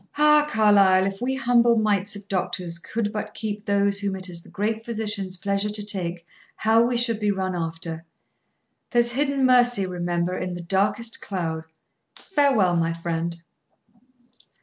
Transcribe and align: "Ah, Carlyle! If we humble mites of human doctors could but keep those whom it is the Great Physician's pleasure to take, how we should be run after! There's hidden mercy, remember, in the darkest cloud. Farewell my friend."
"Ah, 0.17 0.47
Carlyle! 0.49 1.05
If 1.05 1.21
we 1.21 1.35
humble 1.35 1.77
mites 1.77 2.15
of 2.15 2.21
human 2.21 2.29
doctors 2.29 2.79
could 2.79 3.13
but 3.13 3.35
keep 3.35 3.63
those 3.67 3.99
whom 3.99 4.15
it 4.15 4.29
is 4.29 4.41
the 4.41 4.49
Great 4.49 4.83
Physician's 4.83 5.37
pleasure 5.37 5.69
to 5.69 5.85
take, 5.85 6.25
how 6.55 6.81
we 6.81 6.97
should 6.97 7.19
be 7.19 7.29
run 7.29 7.55
after! 7.55 8.03
There's 8.89 9.11
hidden 9.11 9.45
mercy, 9.45 9.85
remember, 9.85 10.35
in 10.35 10.55
the 10.55 10.61
darkest 10.61 11.21
cloud. 11.21 11.65
Farewell 12.17 12.75
my 12.75 12.93
friend." 12.93 13.43